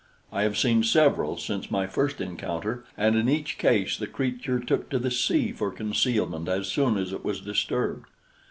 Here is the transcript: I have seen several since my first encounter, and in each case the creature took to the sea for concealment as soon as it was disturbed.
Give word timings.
I 0.33 0.41
have 0.41 0.57
seen 0.57 0.83
several 0.83 1.37
since 1.37 1.69
my 1.69 1.85
first 1.85 2.19
encounter, 2.21 2.83
and 2.97 3.15
in 3.15 3.29
each 3.29 3.59
case 3.59 3.95
the 3.95 4.07
creature 4.07 4.59
took 4.59 4.89
to 4.89 4.97
the 4.97 5.11
sea 5.11 5.51
for 5.51 5.69
concealment 5.69 6.47
as 6.49 6.65
soon 6.71 6.97
as 6.97 7.13
it 7.13 7.23
was 7.23 7.39
disturbed. 7.39 8.07